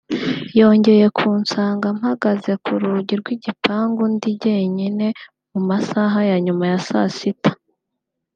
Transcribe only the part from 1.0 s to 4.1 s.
kunsanga mpagaze ku rugi rw’igipangu